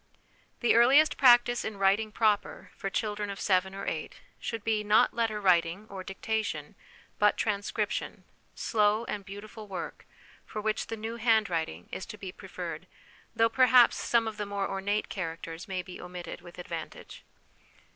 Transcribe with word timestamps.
The 0.61 0.73
earliest 0.73 1.15
practice 1.15 1.63
in 1.63 1.77
writing 1.77 2.11
proper 2.11 2.71
for 2.75 2.89
children 2.89 3.29
of 3.29 3.39
seven 3.39 3.75
or 3.75 3.85
eight 3.85 4.15
should 4.39 4.63
be, 4.63 4.83
not 4.83 5.13
letter 5.13 5.39
writing 5.39 5.85
or 5.91 6.03
dictation, 6.03 6.73
but 7.19 7.37
transcription, 7.37 8.23
slow 8.55 9.03
and 9.05 9.23
beautiful 9.23 9.67
work, 9.67 10.07
for 10.43 10.59
which 10.59 10.87
the 10.87 10.97
New 10.97 11.17
Hand 11.17 11.51
writing 11.51 11.87
is 11.91 12.07
to 12.07 12.17
be 12.17 12.31
preferred, 12.31 12.87
though 13.35 13.47
perhaps 13.47 13.95
some 13.97 14.27
of 14.27 14.37
the 14.37 14.47
more 14.47 14.67
ornate 14.67 15.07
characters 15.07 15.67
may 15.67 15.83
be 15.83 16.01
omitted 16.01 16.41
with 16.41 16.57
advantage. 16.57 17.23